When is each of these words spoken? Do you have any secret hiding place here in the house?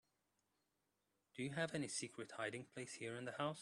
Do 1.35 1.43
you 1.43 1.51
have 1.51 1.75
any 1.75 1.87
secret 1.87 2.31
hiding 2.37 2.65
place 2.73 2.95
here 2.95 3.15
in 3.15 3.25
the 3.25 3.33
house? 3.33 3.59